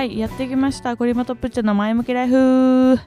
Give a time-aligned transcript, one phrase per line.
[0.00, 0.94] はいやってきました。
[0.94, 2.98] ゴリマトプッチャの前向きライフ。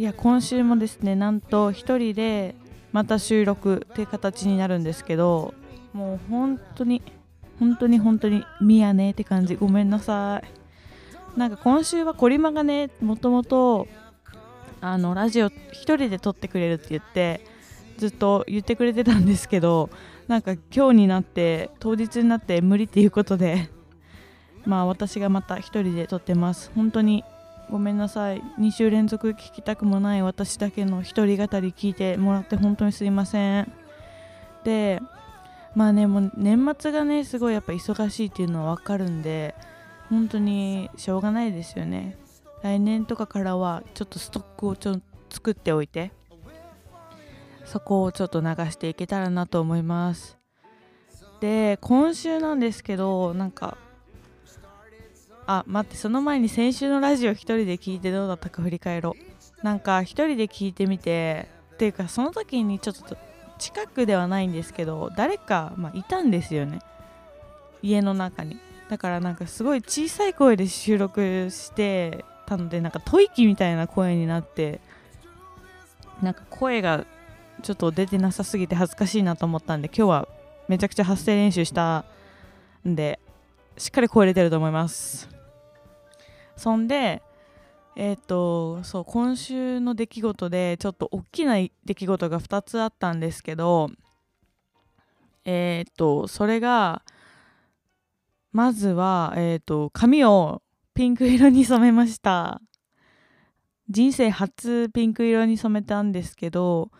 [0.00, 2.56] いや今週もですねなんと一人で
[2.90, 5.54] また収録っていう形になるんですけど
[5.92, 7.02] もう本当に
[7.60, 9.54] 本当に本当にみやねって感じ。
[9.54, 11.38] ごめんなさい。
[11.38, 13.86] なんか今週はコリマがねもともと
[14.80, 17.46] あのラジオ一人で撮ってくれるって言って
[17.96, 19.88] ずっと言ってくれてたんですけど
[20.26, 23.70] なんか今日になって当日になって無理っていうことで
[24.66, 26.70] まあ私がまた一人で撮ってます。
[26.74, 27.24] 本当に
[27.70, 28.42] ごめんなさい。
[28.58, 33.72] 2週連続聞きたくもない私だけの一人語り聞いてもらって本当にすいません。
[34.64, 35.00] で
[35.74, 39.54] まあねもう年末がねすごいやっぱ忙しいっていうのは分かるんで
[40.08, 42.16] 本当にしょうがないですよね。
[42.62, 46.12] 来年とかからはちょっとストックをちょ作っておいて
[47.64, 50.38] そこをちょっと流していけたらなと思います。
[51.40, 53.76] で今週なんですけどなんか
[55.46, 59.64] あ待ってその前に先週のラジオ1人で聞いてどうだったか振り返ろう。
[59.64, 63.16] なんか1人で聞いてみてっていうかその時にちょっと
[63.58, 66.80] 近くではないんですけど誰か、まあ、いたんですよね。
[67.82, 68.58] 家の中に。
[68.88, 74.80] だからなんかすごい小さい声で収録してたのでなんか吐息みたいな声になって
[76.22, 77.06] なんか声が
[77.62, 80.28] ちょっと出てなさすぎて恥ずかしいなと思ったんで今日は
[80.68, 82.04] めちゃくちゃ発声練習した
[82.86, 83.18] んで
[83.78, 85.33] しっかり声出てると思います。
[86.56, 87.22] そんで
[87.96, 93.90] えっ、ー、とそう今週の出来事でちょっと大きな出来事が2つあったんですけど
[95.44, 97.02] えっ、ー、とそれが
[98.54, 100.62] まずは、えーと、髪を
[100.94, 102.62] ピンク色に染めました。
[103.90, 106.90] 人生初ピンク色に染めたんですけど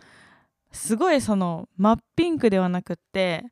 [0.70, 3.44] すごいその真っピンクではなくって、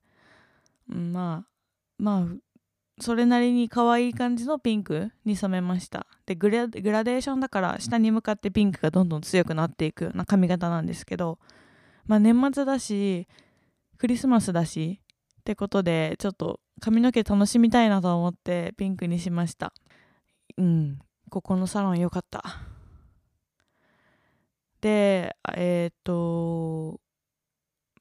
[0.88, 1.48] まあ
[1.96, 2.26] まあ
[3.02, 6.06] それなりに可愛い感じのピンクに染めました。
[6.24, 11.38] でグラデーションだから下に向かってピンクがどんどん強くなっていくような髪型なんですけど
[12.06, 13.26] まあ年末だし
[13.98, 15.00] クリスマスだし
[15.40, 19.72] ってことでちょっと髪の毛楽しみたいなと思ってピンクにしました。
[20.56, 20.98] うん
[21.30, 22.42] ここのサロン良かった。
[24.80, 27.00] でえっ、と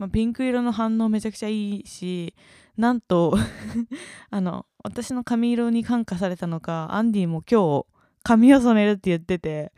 [0.02, 2.34] まあ、ピンク色の反応めちゃくちゃいいし
[2.78, 3.36] なんと
[4.30, 7.86] あの私の髪色に感化されたのかアンディも今日
[8.24, 9.74] 髪を染めるって言ってて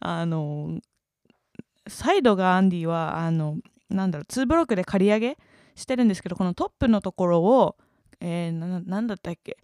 [0.00, 0.80] あの
[1.88, 3.58] サイドがアンディはあの
[3.88, 5.38] なんだろう2ブロックで刈り上げ
[5.74, 7.76] してるんですけどこのトップのところを、
[8.20, 9.58] えー、なんだったっけ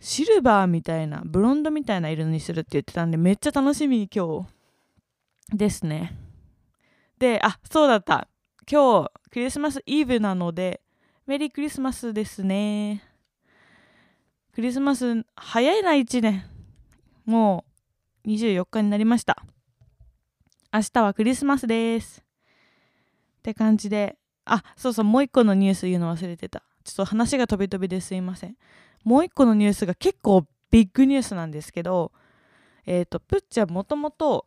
[0.00, 4.46] シルバーみたいなブロンドみたいな色にするって言ってたんでめっちゃ楽しみ今
[5.50, 6.18] 日ですね。
[7.18, 8.26] であそうだった。
[8.70, 10.81] 今日クリスマスイブなので
[11.24, 13.04] メリークリスマスですね。
[14.52, 16.44] クリスマス早いな1年。
[17.24, 17.64] も
[18.24, 19.36] う24日になりました。
[20.72, 22.24] 明日はクリスマスです。
[23.38, 24.18] って感じで。
[24.44, 26.64] あそうそうもう一個のニュース言うの忘れてた。
[26.82, 28.12] ちょっと話が飛び飛びです。
[28.16, 28.56] いません。
[29.04, 32.10] もう一個のニュースが結構ビッグニュースなんですけど
[32.84, 34.46] えっ、ー、とプッチはもともと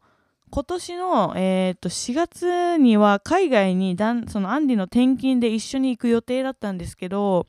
[0.52, 3.98] 今年の、えー、と4月には海外に
[4.28, 7.48] そのアンディの転勤で一緒に行く予定だったんですけど、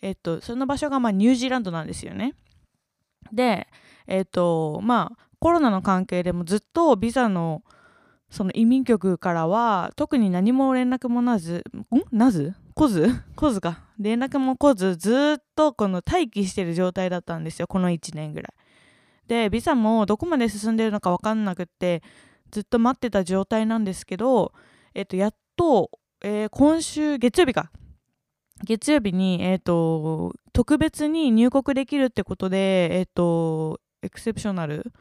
[0.00, 2.34] えー、とその場所がまあニュージーランドなんですよね。
[3.32, 3.68] で、
[4.06, 7.62] え、ー、とまあコロナの関係でもずっとビザの
[8.30, 11.64] その移民局からは特に何も連絡もなず
[12.12, 12.16] ん？
[12.16, 12.54] なず？
[12.74, 13.08] 来ず？
[13.36, 13.84] 来ずか？
[13.98, 17.66] 連絡も来ずずっとこの待機してる状態だったんですよ。
[17.66, 18.54] この1年ぐらい。
[19.26, 22.02] でビザもどこまで進んでるのか分かんなくって
[22.50, 24.52] ずっと待ってた状態なんですけど、
[24.94, 25.90] えっと、やっと、
[26.22, 27.70] えー、今週月曜日か
[28.64, 34.92] 月曜日に、えーと、特別に入国できるってことで、えーと、エクセプショナル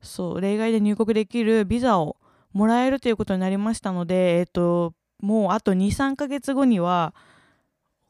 [0.00, 2.16] そう例外で入国できるビザを
[2.52, 7.14] もらえるということになりましたので、えーともうあと23ヶ月後には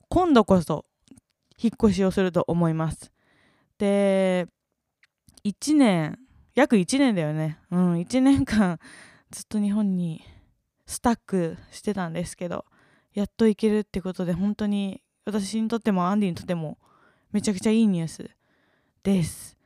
[0.09, 0.85] 今度こそ
[1.56, 3.12] 引っ越しをすると思います。
[3.79, 4.49] で
[5.44, 6.19] 1年
[6.55, 7.59] 約1年だよね。
[7.71, 8.79] うん1年間
[9.31, 10.25] ずっと日本に
[10.87, 12.65] スタックしてたんですけど
[13.12, 16.79] やっと行けるってことで本当に私にとってもアンディにとっても
[17.33, 18.31] めちゃくちゃいいニュース
[19.03, 19.56] です。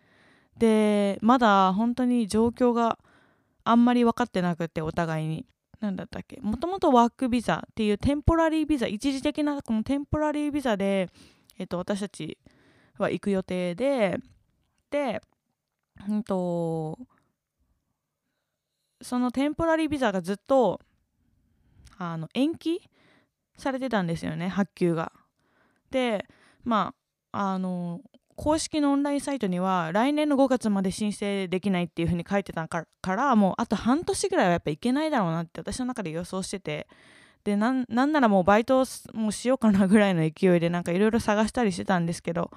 [0.56, 2.99] でまだ本当に状況が
[3.64, 5.46] あんまり分かってなくてお互いに。
[5.81, 6.41] 何だったっけ？
[6.41, 11.08] もともとワークビザっていうテンポラリービザ一時的なこのテンポラリービザで、
[11.56, 12.37] えっと、私たち
[12.99, 14.19] は行く予定で
[14.91, 15.20] で
[16.06, 16.98] うんと
[19.00, 20.80] そのテンポラリービザがずっと
[21.98, 22.80] あの延期
[23.56, 25.12] されてたんですよね発給が。
[25.90, 26.26] で
[26.64, 26.94] ま
[27.32, 28.00] ああの
[28.36, 36.86] 公式のオンラインサイトには来年の5月まで申請できないっていう風に書いてたからもうあと半年ぐらいはやっぱいけないだろうなって私の中で予想してて
[37.42, 42.52] でなんならもうバイトをもうしようかなぐらいの勢いでなんかいろいろ探したりしてたんですけど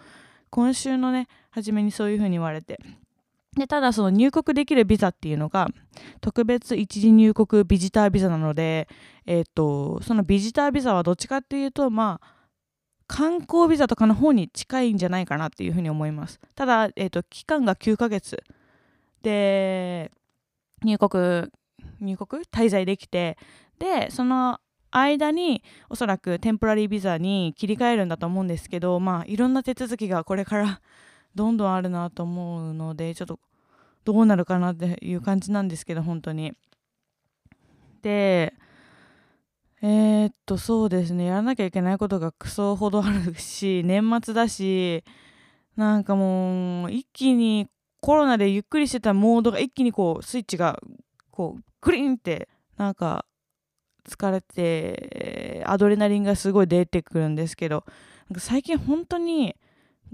[0.51, 2.79] 今週のね初めにそういう風に言われて
[3.57, 5.67] でただその入国できるビザっていうのが
[6.21, 8.87] 特別一時入国ビジタービザなので、
[9.25, 12.41] えーと、そのビジタービザはどっちかっていうとまあ
[13.07, 16.39] 観光ビザとかの方に近いんじゃないかなっていうふうに思います。
[16.55, 18.41] ただ、えーと、期間が9ヶ月。
[19.21, 20.11] で
[20.83, 21.51] 入国
[21.99, 23.37] 入国滞在できて
[23.77, 24.59] でその
[24.89, 30.81] 間におそらくテンポラリービザに切り替えるんだと思うんですけどまあいろんな手続きがこれから
[31.35, 33.39] どんどんあるなと思うのでちょっと
[34.03, 36.53] どうなるかなっていう感じなんですけど本当に。
[38.01, 38.53] で
[39.83, 45.03] えー、っとそうですねやらなきゃいけないことがクソほどあるし 年末だし
[45.75, 47.67] なんかもう一気に
[47.99, 50.79] コロナでゆっくりしてたモードが一気にこうスイッチが
[51.31, 53.25] こうグリーンってなんか
[54.07, 57.83] 疲れてアドレナリンがすごい出てくるんですけど
[58.29, 59.55] なんか最近本当に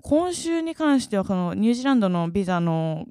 [0.02, 3.06] 今週に関してはこのニュージーランドのビザの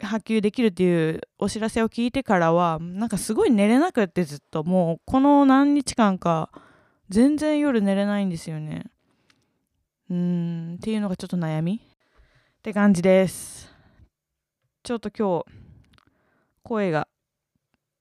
[0.00, 6.50] 発給できるっていうお知らせを聞いてからはなんかすごい寝れなくってずっともうこの何日間か
[7.08, 8.86] 全然夜寝れないんですよね。
[10.10, 10.74] うん。
[10.76, 11.80] っていうのがちょっと悩み。
[11.82, 13.72] って感じです。
[14.82, 15.44] ちょっと今日
[16.62, 17.08] 声が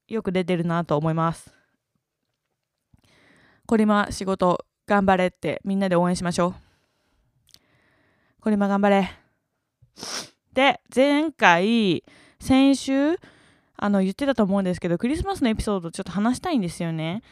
[0.07, 1.54] よく出てるなと思います。
[3.68, 6.64] これま仕事頑張れってみんなで応援しましょう。
[8.45, 9.09] これも頑張れ。
[10.53, 12.03] で前回
[12.39, 13.15] 先週
[13.75, 17.24] あの言ってたと思うんですけどクリスマスのエピソードちょっと話したいんですよね。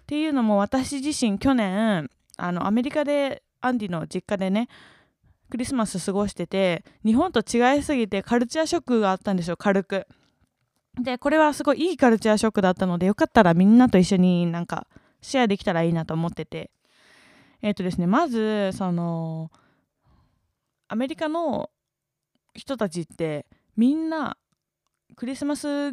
[0.00, 4.66] っていうのも私自身去年あのアメリカでアンディの実家でね
[5.48, 10.08] クリスマス過ごしてて日本と違いすぎてカルチャーショックがあったんですよ軽く。
[11.00, 14.88] でこれはすごいいいカルチャーショックだったのでよかったらみんなと一緒になんか
[15.22, 16.72] シェアできたらいいなと思ってて。
[17.62, 19.52] えっ、ー、とですねまずその
[20.88, 21.70] アメリカの
[22.54, 23.46] 人たちって
[23.76, 24.36] みんな
[25.16, 25.92] クリスマス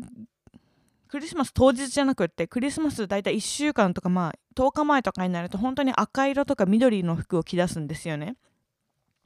[1.08, 8.36] クリスマス当日じゃなくってクリスマス大体1週間とかまあ10日前とかになると本当に赤色とか緑の服を着出すんですよね。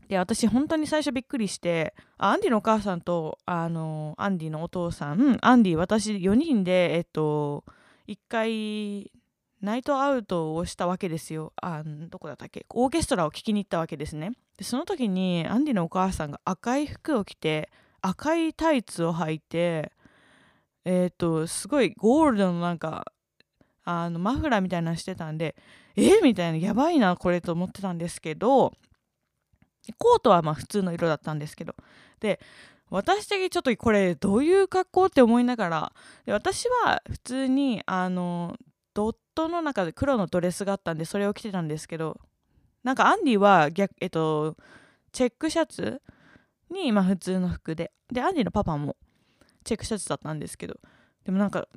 [0.07, 7.63] で私本当に最初びっくりしてアンディのお母さんとあのアンディのお父さんアンディ私4人でえっと
[8.07, 9.11] 1回
[9.61, 11.51] night out をしたわけですよ。
[11.61, 12.65] あどこだったっけ？
[12.69, 14.31] オーケストラを聴きに行ったわけですね。
[14.57, 17.69] でその時にアンディのお母さんが赤い服を着て
[18.01, 19.91] 赤いタイツを履いて
[20.85, 23.11] えっ、ー、とすごいゴールドのなんか
[23.83, 25.55] あのマフラーみたいなのしてたんで
[25.95, 28.73] えみたいなやばいなこれと思ってたんですけど
[29.97, 31.75] コートはまあ普通の色だったんですけど。
[32.19, 32.39] で
[32.91, 35.93] 私的にちょっとこれどういう格好って思いながら
[36.25, 38.57] で私は普通にあの
[38.99, 42.19] ドットの中で黒のドレスがあったんでそれを着てたんですけど
[42.83, 44.57] なんかアンディは逆、えっと、
[45.13, 46.01] チェックシャツ
[46.69, 48.97] に、まあ、普通の服ででアンディのパパも
[49.63, 50.75] チェックシャツだったんですけど
[51.23, 51.69] でもなんか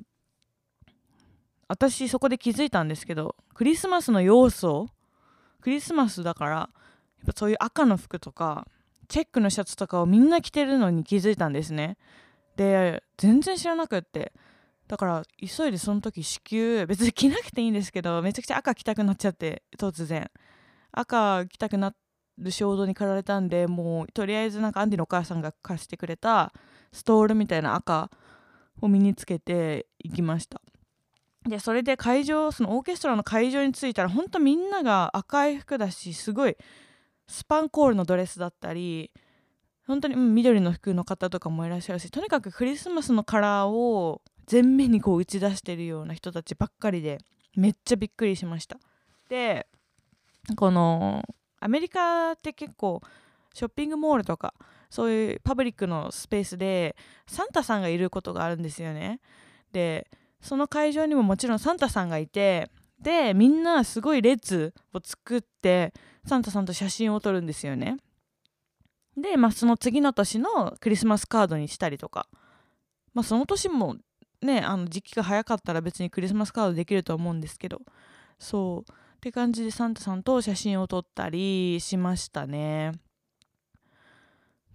[1.69, 4.89] 私そこで気づいたんですけどクリスマスの要素
[5.61, 8.67] クリスマスだからやっぱそういう赤の服とか
[9.07, 11.97] チェックのシャツとかをみんな着てるのに気づいたんですね。
[12.57, 14.33] で全然知らなくって
[14.87, 20.29] だから急いでその時子宮別に着なくていいんですけど めちゃくちゃ赤着たくなっちゃって突然。
[20.91, 21.95] 赤着たくな
[22.37, 26.53] る衝動に駆られたんでもうとりあえずなんかアンディのお母さんが貸してくれた
[26.91, 28.11] ストールみたいな赤
[28.81, 30.61] を身につけて行きました。
[31.47, 36.55] でそれで会場そのオーケストラの会場に着いたらほんとみんなが赤い服だしすごい
[37.27, 39.11] スパンコールのドレスだったり
[39.85, 47.19] 本当に、緑の服の方とかもいらっしゃるしとにかくクリスマスのカラーを前面にこう打ち出してるような人たちばっかりで
[47.55, 48.77] めっちゃびっくりしました
[49.29, 49.67] で
[50.55, 51.23] この
[51.59, 53.01] アメリカって結構
[53.53, 54.53] ショッピングモールとか
[54.89, 56.95] そういうパブリックのスペースで
[57.27, 59.21] サンタさんがいることがあるんですよね。
[59.71, 60.07] で
[60.41, 62.69] その会場にももちろんサンタさんがいて
[63.01, 65.93] でみんなすごい列を作って
[66.25, 67.97] サンタさんと写真を撮るんですよね。
[69.17, 72.27] で、まあ、その次の年のクリスマスカードにしたりとか、
[73.13, 73.95] まあ、その年も
[74.43, 77.81] ねあの時期が早かったら別にクリスマスカードできると思うんですけど
[78.39, 82.91] そうって感じでサンタさんと写真を撮ったりしましたね。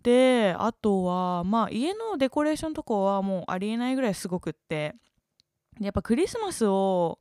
[0.03, 4.95] であとはまあ家のデコレーションとかはもうありえないぐらいすごくって
[5.81, 7.19] やっぱクリスマスを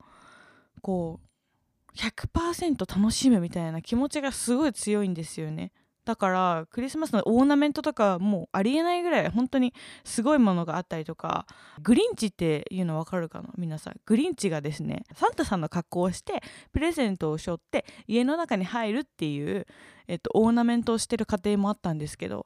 [0.81, 5.71] こう100%楽しむみたいな気持ちがすごい強いんですよね。
[6.07, 9.73] だからクリスマスのオーナメントとかもうありえないぐらい本当に
[10.05, 11.45] すごいものがあったりとか。
[11.83, 13.49] グリンチっていうの分かるかな？
[13.57, 13.95] 皆さん。
[14.05, 19.67] グリンチがですねサンタさんの格好をしてプレゼントを背負って家の中に入るっていう、
[20.07, 22.45] えっと、オーナメントをしてる家庭もあったんですけど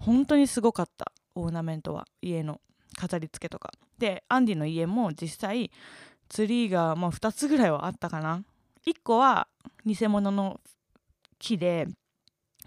[0.00, 1.12] 本当にすごかった。
[1.36, 2.04] オーナメントは。
[2.20, 2.60] 家の
[2.96, 3.70] 飾り付けとか。
[3.96, 5.70] でアンディの家も実際
[6.28, 8.42] ツリーがまあ2つぐらいはあったかな。
[8.88, 9.46] 1個は
[9.86, 10.58] 偽物の
[11.38, 11.86] 木で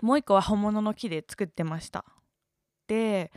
[0.02, 2.06] もう1個は本物の木で作ってました
[2.88, 3.32] で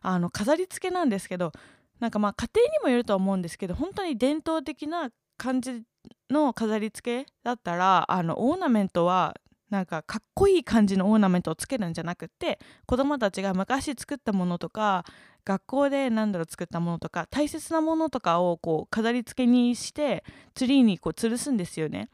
[0.00, 1.52] あの飾り付けなんですけど
[2.00, 5.82] なんかまあ家庭にもよるとは思うんですけど本当に伝統的な感じ
[6.30, 9.36] の飾り付けだったらあのオーナメントは
[9.70, 15.04] なんかかっこいい感じのオーナメントをつけるんじゃなくって子供たちが昔作ったものとか
[15.44, 20.24] 学校で何だろう作ったものとか大切なものとかをこう飾り付けにして
[20.54, 22.08] ツリーにこう吊るすんですよね。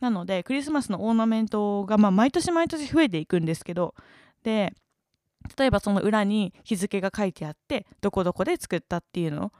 [0.00, 3.94] なのでクリスマスのオーナメントがまあ毎年毎年増えていくんですけど
[4.42, 4.74] で
[5.56, 9.52] 例えばその裏に日付が書いてあってどこどこで作ったっていうの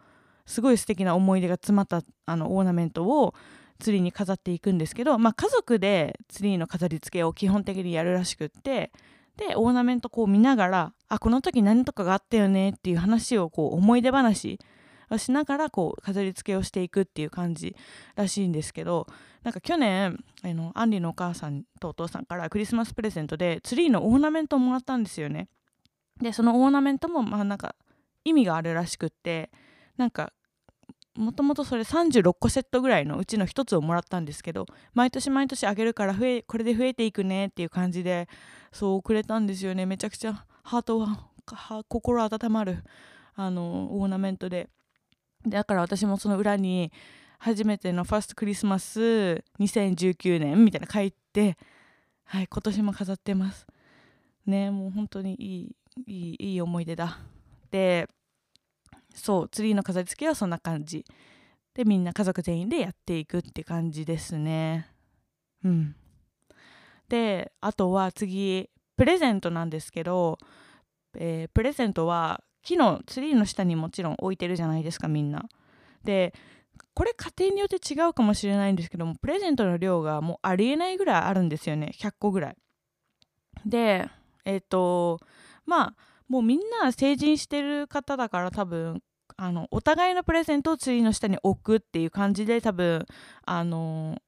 [0.47, 3.35] すごい素敵な思い出が詰まったあのオーナメントを
[3.79, 8.91] ツリーに飾っていくんですけど、まあ、家族でツリーの飾り付けを基本的にやるらしくって
[9.37, 14.59] でオーナメントこう見ながらあこの時何とかがあったよねっていう話をこう思い出話
[15.17, 17.75] しながらこう飾り付けをしていくっていう感じ
[18.15, 19.07] らしいんですけど
[19.43, 25.49] なんか去年あのアンリのお母さんとお父さんからクリスマスプレゼントでツリーのオーナメントをもらったんですよね。
[26.21, 27.77] でそのオーナメントもまあなんか
[28.25, 29.51] 意味があるらしくって
[29.97, 30.33] なんか
[31.19, 38.29] もともとそれ36個セットぐらいのうちの1つをもらったんですけど毎年毎年あげるから増えこれで増えていくねっていう感じで
[38.73, 41.29] そうくれたんですよねめちゃくちゃハートは
[41.89, 42.85] 心温まる
[43.35, 44.69] あのオーナメントで
[45.47, 46.93] だから私もその裏に
[47.39, 51.57] 初めてのファーストクリスマス2019年みたいな書いて
[52.25, 53.67] はい今年も飾ってます。
[54.47, 55.75] ねもう本当にいい
[56.07, 57.19] いいいい思い出だ。
[57.71, 58.09] で
[59.15, 61.05] そうツリーの飾り付けはそんな感じ。
[61.75, 64.89] でみんな家族全員でやっていくって感じですね。
[65.65, 65.95] うん。
[67.09, 70.39] であとは次プレゼントなんですけど、
[71.17, 75.49] えー、プレゼントは木のツリーの下にもちろん置いてるじゃないですかみんな。
[76.05, 76.35] で
[76.95, 81.93] これ家庭によって違うかもしれないんですけどもプレゼントの量がもうありえないぐらいあるんですよね。
[81.95, 82.57] 100個ぐらい。
[83.67, 84.09] で
[84.45, 85.21] えっ、ー、と
[85.67, 85.95] まあ
[86.29, 89.03] もうみんな成人してる方だから多分
[89.37, 93.07] あのお互いのプレゼントをツリーの下に置くっていう感じで多分
[93.45, 94.21] あの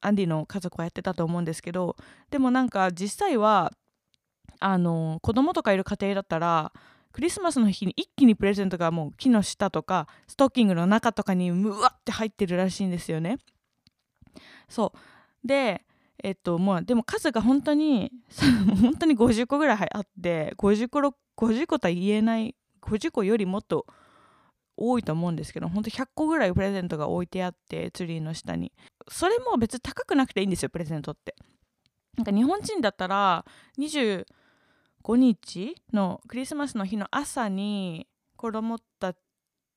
[0.00, 1.96] アンディの家族はやってたと思うんですけど
[2.30, 3.72] でもなんか実際は
[4.58, 6.72] あの子供とかいる家庭だったら
[7.12, 13.38] クリスマスの日に一気にプレゼントがもう木の下とかストッキングの中とかにうわって入ってるらしいんですよね。
[14.68, 15.46] そう。
[15.46, 15.84] で
[16.22, 18.12] えっともうでも数が本当に
[18.82, 20.98] 本当に50個ぐらいあって50個
[21.46, 23.86] ,50 個とは言えない50個よりもっと
[24.76, 28.72] 多いと思うんですけど本当100個ぐらいプレゼントが置いてあってツリーの下に。
[29.08, 31.34] それも別に高くなくていいんですよプレゼントって。
[32.16, 33.44] なんか日本人だったら
[35.04, 39.14] 5日のクリスマスの日の朝に子供た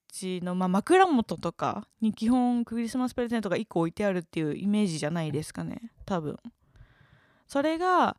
[0.10, 5.92] ちの、まあ、枕元とかに基本クリスマスプレゼントが1個置いてあるっていうイメージじゃないですかね。
[6.06, 6.38] 多分。
[7.48, 8.18] それが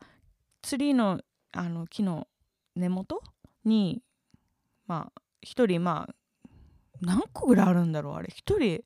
[0.62, 1.20] ツリーの
[1.52, 2.26] あの木の
[2.74, 3.22] 根元
[3.64, 4.02] に
[4.86, 6.48] まあ1人まあ
[7.00, 8.28] 何個ぐらいあるんだろうあれ。
[8.28, 8.84] 1人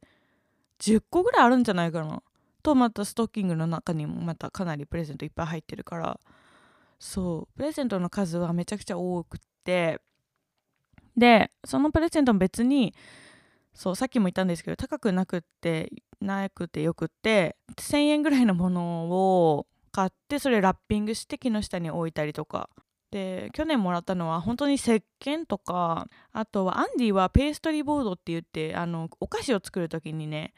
[0.78, 2.22] 10個ぐらいあるんじゃないかな。
[2.62, 6.20] とまたストッキングの中にもまたかなりプレゼントいっぱい入ってるから。
[6.98, 10.00] そうプレゼントの数はめちゃくちゃ多くて。
[11.16, 12.94] でそのプレゼントも別に
[13.74, 15.90] そうさっきも言ったんですけど高くなくって
[16.20, 22.70] なくてよくって1000円ぐらいのものを買ってそれラッピングして木の下に置いたりとか。
[23.10, 30.52] で去年もらったのは本当に石鹸とかあとはアンディはペーストリーボードって言ってあのお菓子を作る時にね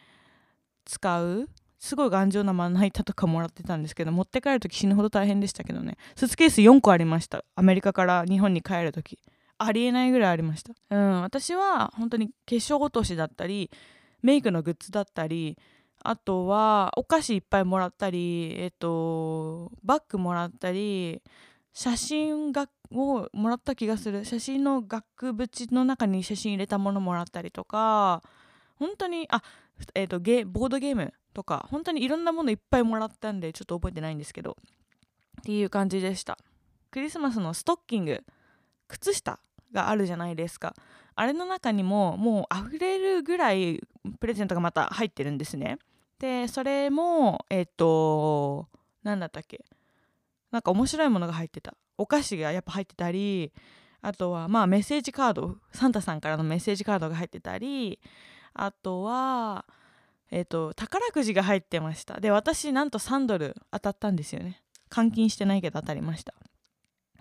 [0.85, 1.49] 使う
[1.81, 5.97] すごい頑丈なまな板とかもらってたんですけど持って帰る時死ぬほど大変でしたけどね。
[6.15, 7.43] スーツケース4個ありました。
[7.57, 9.19] アメリカから日本に帰る時。
[9.57, 10.75] ありえないぐらいありました。
[10.91, 11.23] うん。
[11.23, 13.71] 私は本当に化粧落としだったり
[14.23, 15.57] メイクのグッズだったり
[16.05, 21.23] あとはお菓子いっぱいもらったりえっとバッグもらったり
[21.73, 24.27] 写真がをもらった気がする。
[24.27, 28.23] 写真の額縁の中に写真入れたものもらったりとか
[28.79, 29.43] 本当にあ
[29.95, 34.57] えっ、とゲボードゲームとか本当にいろんなものいっぱいもらったんでちょっと覚えてないんですけど
[35.41, 36.39] っていう感じでした。
[36.91, 38.23] クリスマスのストッキング
[38.89, 39.39] 靴下
[39.73, 40.75] があるじゃないですか。
[41.15, 43.81] あれの中にももう溢れるぐらい
[44.19, 45.79] プレゼントがまた入ってるんですね。
[46.19, 48.69] でそれもえっ、ー、と
[49.03, 49.65] 何だったっけ。
[50.51, 51.75] なんか面白いものが入ってた。
[51.97, 53.53] お菓子がやっぱ入ってたり
[54.01, 58.01] あとはまあメッセージカードサンタさんからのメッセージカードが入ってたり
[58.55, 59.67] あとは
[60.31, 62.21] えっ、と宝くじが入ってました。
[62.21, 64.63] で私なんと3ドル当たったんですよね。
[64.91, 66.35] 換金してないけど当たりました。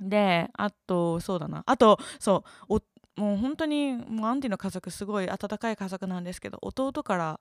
[0.01, 1.63] であとそうだな。
[1.65, 2.81] あとそう
[3.19, 7.39] もう本当にもうアンディの家族すごい温かい家族なんですけど弟から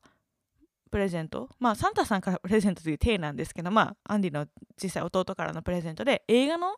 [0.91, 1.49] プレゼント。
[1.61, 4.47] まあサンタさんからプレゼントという体なんですけどまあアンディの
[4.77, 6.77] 小さい弟からのプレゼントで映画の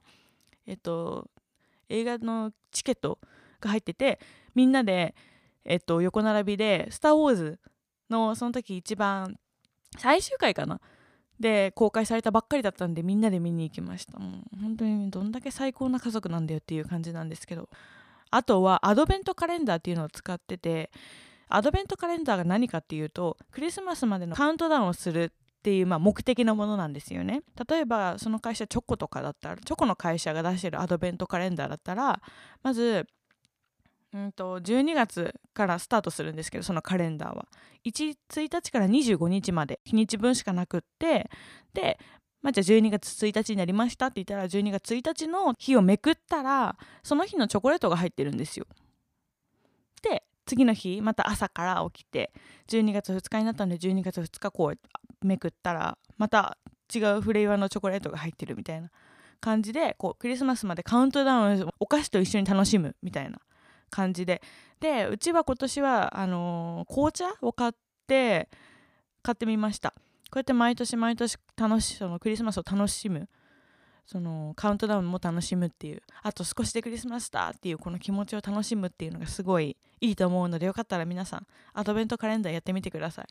[0.66, 1.30] えっと
[1.88, 3.18] 映画のチケット
[3.60, 4.20] が入ってて
[4.54, 5.14] みんなで
[5.64, 7.58] えっと横並びで「スター・ウォーズ」
[8.10, 9.38] のその時一番
[9.98, 10.80] 最終回かな。
[11.38, 14.18] で公開されたばっかりだったんでみんなで見に行きました。
[14.18, 17.68] もう本当にどんだけ最高な家族なんだよっていう感じなんですけど。
[18.30, 20.90] あとはアドベントカレンダーっていうのを使ってて
[21.48, 27.42] アドベントカレンダーが何かっていうとクリスマスまでのカウントダウンをするっていう、まあ、目的のものなんですよね。
[27.68, 32.22] 例えばその会社チョコとかだったらチョコの会社が出してるアドベントカレンダーだったら
[32.62, 33.06] まず
[34.12, 37.46] うんと12月からスタートするんですけどそのカレンダーは
[37.84, 41.30] 1, 1日から25日まで日にち分しかなくって
[41.74, 41.98] で、
[42.42, 48.66] まあ、じゃあ12月1日になりましたって言ったら12月1日の日をめくったらその日のチョコレートが入ってるんですよ。
[50.02, 52.32] で次の日また朝から起きて
[52.68, 56.58] 12月2日になったので12月2日こうめくったらまた
[56.92, 58.90] 違うフレーバーのチョコレートが入ってるみたいな
[59.40, 63.38] 感じでこうクリスマスまでカウントダウンお菓子と一緒に楽しむみたいな
[63.90, 64.42] 感じで。
[64.80, 67.72] でうちは今年はあのー、紅茶を買っ
[68.06, 68.48] て
[69.22, 69.90] 買ってみました。
[70.30, 73.28] こうやって毎年毎年楽しそのクリスマスを楽しむ
[74.06, 83.26] そのカウントダウンも楽しむっていうあと少しでクリスマスだっていうこの気持ちを楽しむっていうのがすごいいいと思うのでよかったら皆さんアドベントカレンダーやってみてください。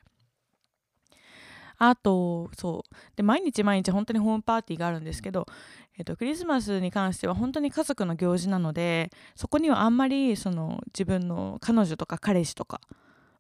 [1.79, 2.95] あとそう。
[3.15, 5.47] で毎日毎日本当にホームパーティーがあるんですけど、
[5.97, 12.81] えっと、クリスマスに関しては本当に家族の行事なのでそこにはあんまりその自分の彼女とか彼氏とか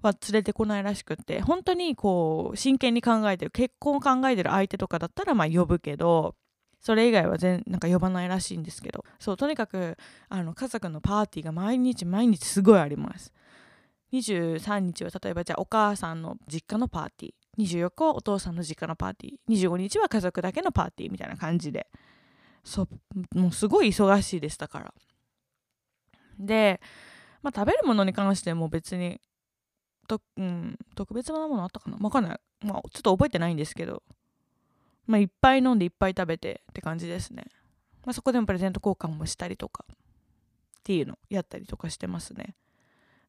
[0.01, 6.35] は連れてこないらしくって本当にこう真剣に考えてる結婚を考えてる相手とかだったらまあ呼ぶけど
[6.79, 9.97] それ以外は全なんか呼ばないらしいんですけどそうとにかく
[10.29, 13.33] あの家族のパーティーが毎日毎日すごいあります。
[14.11, 17.33] 23日は例えばじゃあお母さんの実家のパーティー。
[17.59, 19.67] 24日はお父さんの実家のパーティー。
[19.69, 21.87] 25日は家族だけのパーティーみたいな感じで。
[22.63, 24.93] そうもうすごい忙しいですだから。
[26.39, 26.81] で、
[27.41, 29.19] まあ、食べるものに関しても別に
[30.07, 31.97] と、うん、特別なものあったかな？
[31.97, 34.03] 分かんない、まあ、ちょっと覚えてないんですけど、
[35.07, 37.45] まあ、いっぱい飲んでいっぱい食べてって感じですね、
[38.05, 39.85] まあ、そこでもプレゼント交換もしたりとか。
[39.89, 42.55] っていうのやったりとかしてますね。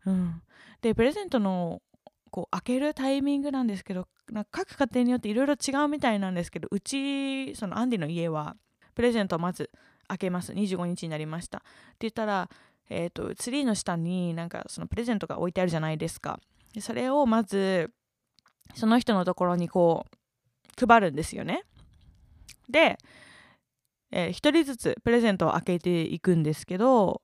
[0.07, 0.41] うん。
[0.81, 1.83] でプレゼントの
[2.31, 8.57] こう開けるタイミングなんですけどな各家庭によっていろいろ違うみたいなんですけどうちそのアンディの家は
[8.95, 9.71] プレゼントをまず
[10.09, 10.53] 開けます。
[10.53, 11.59] 25日になりました。
[11.59, 11.67] って
[12.01, 12.51] 言ったら、
[12.89, 16.41] えーと、ツリーの下になんかそのプレゼントが置いてあるじゃないですか。
[16.75, 17.93] でそれをまず
[18.75, 20.07] その人のところにこ
[20.83, 21.63] う配るんですよね。
[22.69, 22.99] で、
[24.11, 27.23] えー、1人ずつプレゼントを開けていくんですけど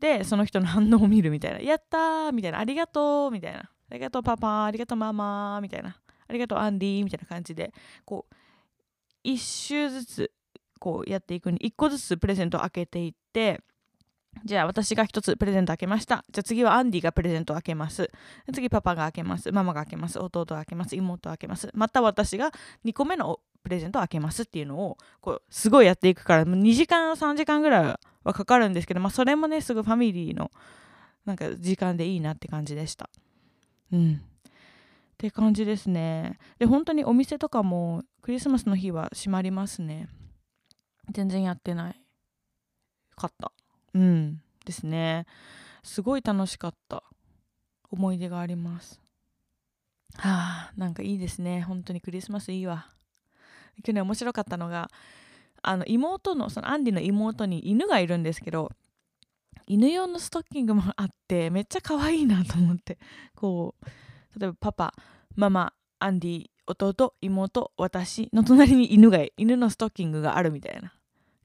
[0.00, 7.72] でその人の反応を見るみたいな「やったー!」みたいな「ありがとう!」みたいな「ありがとうパパありがとうママ」みたいな「ありがとうアンディ」みたいな感じで
[8.04, 8.34] こう
[9.28, 10.32] 1周ずつ
[10.78, 13.62] こうやっていくに1個ずつプレゼントを開けていって
[14.44, 16.24] じゃあ私が1つプレゼント開けました。
[16.30, 18.10] じゃあ次はアンディがプレゼント開けます。
[18.52, 19.52] 次パパが開けます。
[19.52, 20.18] ママが開けます。
[20.18, 20.96] 弟が開けます。
[20.96, 21.70] 妹が開けます。
[21.72, 22.50] また私が
[22.84, 30.50] 2個目のプレゼントを開けますっていうのをこうすごいやっていくから2時間3時間ぐらいはかかるんですけど、まあ、それもねすぐファミリーの
[31.24, 33.08] なんか時間でいいなって感じでした
[33.94, 34.14] うん。
[34.14, 34.20] っ
[35.16, 36.38] て感じですね。
[36.58, 40.08] で本当にお店とかもクリスマスの日は閉まりますね。
[41.10, 42.00] 全然やってない。
[43.16, 43.52] かった。
[43.94, 44.40] うん。
[44.64, 45.26] ですね。
[45.82, 47.04] すごい楽しかった。
[47.90, 49.00] 思い出があります。
[50.16, 51.62] はあなんかいいですね。
[51.62, 52.88] 本当にクリスマスいいわ。
[53.82, 54.90] 去年面白かったのが
[55.62, 58.70] あの妹のそのアンディの妹に犬がいるんですけど
[59.66, 62.98] 犬用のストッキングもあってめっちゃ可愛いなと思って。
[63.34, 64.94] こう例えばパパ
[65.36, 70.94] ママアンディ弟妹私の隣に犬がい犬のストッキングがあるみたいな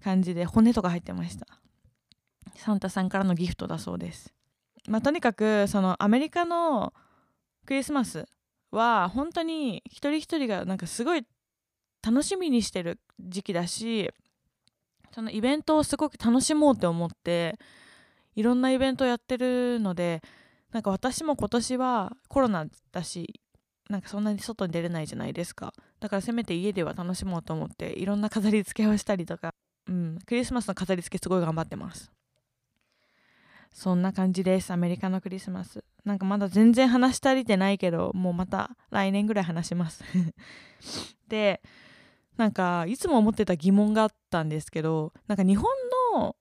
[0.03, 1.45] 感じで骨とか入ってました。
[2.55, 4.33] サンタさんからのギフトだそうです。
[4.87, 6.93] まあとにかくそのアメリカの
[7.65, 8.25] クリスマス
[8.71, 11.25] は本当に一人一人がなんかすごい
[12.01, 14.09] 楽しみにしてる時期だし
[15.11, 17.59] そのイベントをすごく楽しもうと思って
[18.39, 20.21] いろんなイベントやってるので
[20.71, 23.41] なんか私も今年はコロナだし
[23.89, 25.73] なんかそんなに外に出れないじゃないですか。
[25.99, 29.53] だからせめて家では楽しもうと思っていろんな飾り付けをしたりとか
[29.89, 32.09] うんクリスマスの飾り付けすごい頑張ってます。
[33.73, 34.71] そんな感じです。
[34.71, 35.83] アメリカのクリスマス。
[36.05, 40.01] なんかまだ全然話し足りてないけどもうまた来年ぐらい話します。
[41.27, 41.61] で
[42.37, 45.65] なんかいつも思ってた疑問があったんですけどなんか日本
[46.13, 46.37] の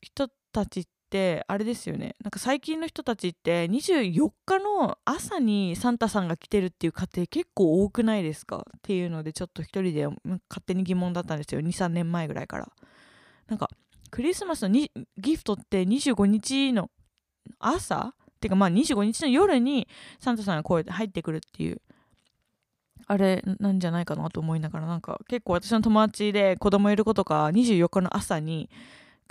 [0.00, 0.99] 人たちって
[1.46, 2.14] あれですよね。
[2.22, 10.06] なんか最近の人たちって24日の朝にサンタさんが来てるっていう家庭結構多くないですかっていうのでちょっと一人で
[10.48, 11.60] 勝手に疑問だったんですよ。
[11.60, 12.68] 23年前ぐらいから。
[13.48, 13.68] なんか
[14.10, 14.74] クリスマスの
[15.18, 16.90] ギフトって25日の
[17.58, 18.14] 朝？
[18.14, 19.86] っていうかまあ25日の夜に
[20.18, 21.82] サンタさんがこうやって入ってくるっていう
[23.06, 28.70] あれなんじゃないかなと思いながらなんか結構私の友達で子供いる子とか24日の朝に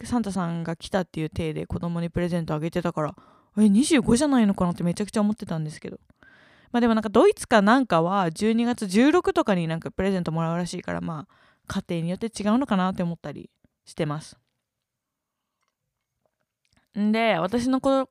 [0.05, 3.15] サンタさんが来たっていう体で子供にプレゼントあげてたから
[3.57, 5.99] え25じゃないのかなってめちゃくちゃ思ってたんですけど。
[6.71, 11.33] まあでもなんかドイツかなんかは12月16とかになんかプレゼントもらうらしいからまあ
[11.67, 13.49] 家庭によって違うのかなって思ったり
[13.85, 14.37] してます。
[16.97, 18.09] んで私のこ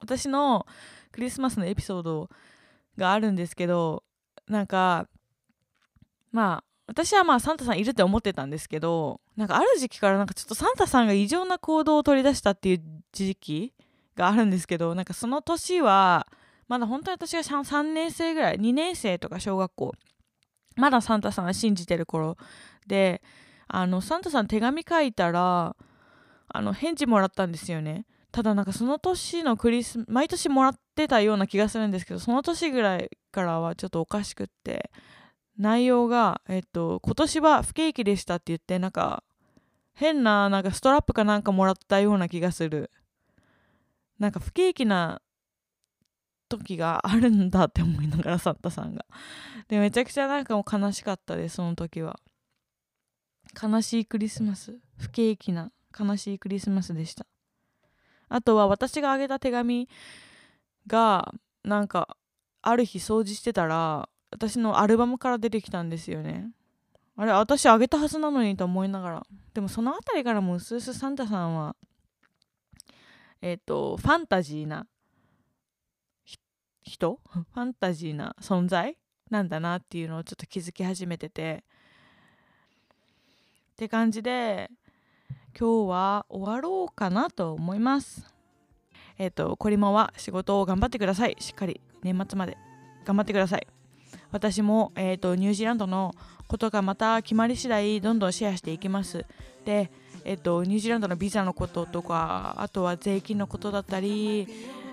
[0.00, 0.66] 私の
[1.10, 2.30] クリスマスのエピソード
[2.96, 4.04] があるんですけど
[4.48, 5.08] なんか
[6.30, 13.72] まあ私はまあサンタさんいるって思ってたんですけどなんかある時期からなんかちょっとサンタさんが異常な行動を取り出したっていう時期
[14.16, 16.26] があるんですけどなんかその年は
[16.68, 19.94] まだ本当に私が3年生ぐらい2年生とか小学校
[20.76, 22.36] まだサンタさん信じてる頃
[22.86, 23.22] で
[23.68, 25.76] あのサンタさん手紙書いたら
[26.48, 28.06] あの返事もらったんですよね。
[28.30, 34.90] ただなんかその年のクリス毎年もらってたような気がするんですけどその年ぐらいからはちょっとおかしくって
[35.58, 39.24] 内容が、えっと、今年は不景気でしたって言ってなんか
[39.94, 42.90] 変ななんかストラップかなんかもらったような気がする。
[44.18, 45.20] なんか不景気な
[46.48, 49.06] 時があるんだって思いながらサンタさんが。
[49.68, 52.18] でめちゃくちゃなんかもう悲しかったですその時は。
[53.60, 54.78] 悲しいクリスマス。
[54.98, 57.26] 不景気な悲しいクリスマスでした。
[58.28, 59.88] あとは私があげた手紙
[60.86, 61.32] が
[61.64, 62.16] なんか
[62.60, 66.50] ある日掃除してたら私のアルバムから出てきたんですよね。
[67.16, 69.26] あれ私あげたはずなのにと思いながら。
[69.54, 71.74] でもその辺りからもうすうすサンタさんは
[73.40, 74.86] えっ、ー、とファンタジーな
[76.82, 77.18] 人？
[77.24, 78.98] ファンタジーな存在
[79.30, 81.64] なんだなっていうのをちょっと気づき始めてて。
[83.72, 84.70] って感じで
[85.58, 88.26] 今日は終わろうかなと思います。
[89.18, 91.36] えっ、ー、とコリマは仕事を頑張ってください。
[91.40, 92.58] しっかり年末まで
[93.06, 93.66] 頑張ってください。
[94.32, 96.14] 私も、えーと、ニュージーランドの
[96.46, 99.24] ことがまた決まり次第どんどんシェアしていきます。
[99.64, 99.90] で、
[100.24, 104.48] えーと、ニュージーランドのビザのこととかあとは税金のことだったり、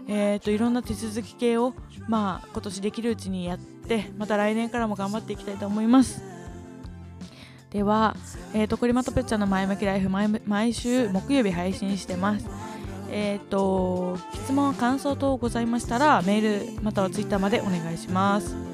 [0.08, 1.74] えーと、いろんな手続き系を、
[2.08, 6.22] まあ、今年できるうちにやってまた来年からも頑張っていきたいと思います。
[7.72, 8.16] では、
[8.54, 12.48] えー、とコリマトペッチャの前向きライフ毎週木曜日配信してます。
[13.10, 18.73] えっ、ー、と質問感想等ございましたらメールまたはツイッターまでお願いします。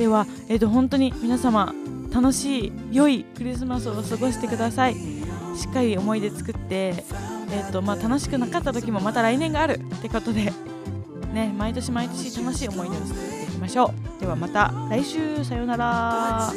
[0.00, 1.74] では、えーと、本当に皆様
[2.10, 4.94] 楽しい良いクリスマスを過ごしてください。
[4.94, 7.04] しっかり思い出作って、
[7.50, 10.54] えーとまあ、楽しくなかった時もまた来年があるってことで、
[11.34, 14.20] ね、毎年毎年楽しい思い出を作っていきましょう。
[14.22, 15.44] ではまた来週。
[15.44, 16.50] さようなら。